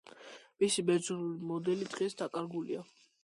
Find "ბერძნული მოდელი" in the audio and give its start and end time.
0.87-1.89